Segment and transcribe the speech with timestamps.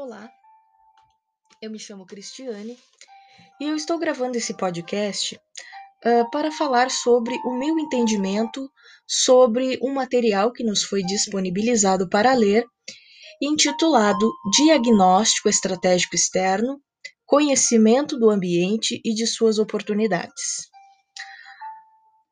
[0.00, 0.30] Olá,
[1.60, 2.78] eu me chamo Cristiane
[3.60, 8.70] e eu estou gravando esse podcast uh, para falar sobre o meu entendimento
[9.08, 12.64] sobre um material que nos foi disponibilizado para ler,
[13.42, 16.80] intitulado Diagnóstico Estratégico Externo
[17.26, 20.70] Conhecimento do Ambiente e de Suas Oportunidades.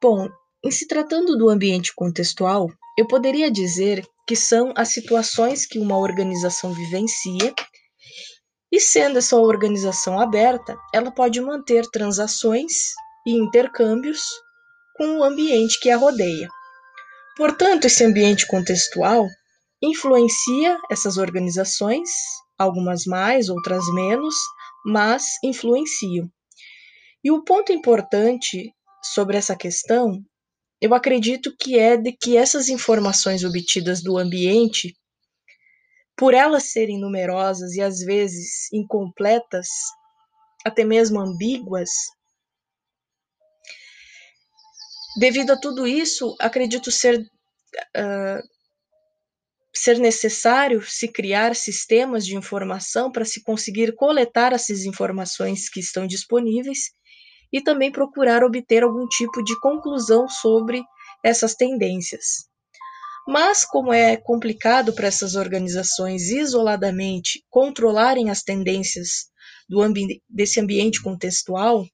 [0.00, 0.28] Bom,
[0.66, 5.96] em se tratando do ambiente contextual, eu poderia dizer que são as situações que uma
[5.96, 7.54] organização vivencia,
[8.72, 12.72] e sendo essa organização aberta, ela pode manter transações
[13.24, 14.20] e intercâmbios
[14.96, 16.48] com o ambiente que a rodeia.
[17.36, 19.24] Portanto, esse ambiente contextual
[19.80, 22.10] influencia essas organizações,
[22.58, 24.34] algumas mais, outras menos,
[24.84, 26.28] mas influenciam.
[27.22, 28.72] E o ponto importante
[29.14, 30.24] sobre essa questão
[30.80, 34.94] eu acredito que é de que essas informações obtidas do ambiente,
[36.16, 39.68] por elas serem numerosas e às vezes incompletas,
[40.64, 41.90] até mesmo ambíguas,
[45.18, 48.56] devido a tudo isso, acredito ser uh,
[49.74, 56.06] ser necessário se criar sistemas de informação para se conseguir coletar essas informações que estão
[56.06, 56.92] disponíveis
[57.52, 60.82] e também procurar obter algum tipo de conclusão sobre
[61.22, 62.48] essas tendências.
[63.26, 69.26] Mas, como é complicado para essas organizações isoladamente controlarem as tendências
[69.72, 71.84] ambi desse ambiente contextual,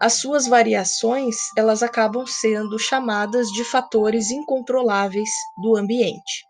[0.00, 5.28] as suas variações elas acabam sendo chamadas de fatores incontroláveis
[5.60, 6.46] do ambiente.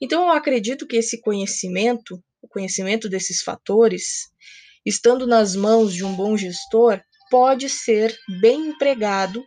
[0.00, 4.28] Então, eu acredito que esse conhecimento, o conhecimento desses fatores,
[4.86, 9.44] estando nas mãos de um bom gestor, pode ser bem empregado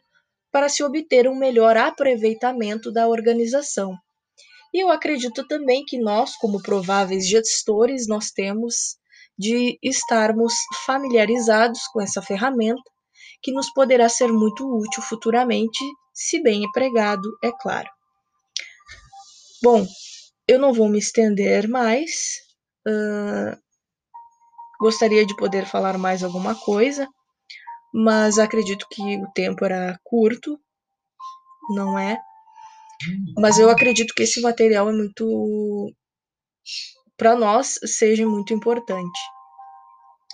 [0.51, 3.95] para se obter um melhor aproveitamento da organização.
[4.73, 8.97] E eu acredito também que nós, como prováveis gestores, nós temos
[9.37, 10.53] de estarmos
[10.85, 12.81] familiarizados com essa ferramenta,
[13.41, 15.79] que nos poderá ser muito útil futuramente,
[16.13, 17.89] se bem empregado, é claro.
[19.63, 19.87] Bom,
[20.47, 22.11] eu não vou me estender mais.
[22.85, 23.57] Uh,
[24.79, 27.07] Gostaria de poder falar mais alguma coisa,
[27.93, 30.59] mas acredito que o tempo era curto,
[31.75, 32.17] não é?
[33.37, 35.93] Mas eu acredito que esse material é muito.
[37.17, 39.19] para nós, seja muito importante.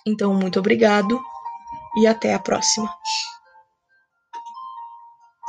[0.08, 1.20] Então, muito obrigado
[1.98, 2.90] e até a próxima.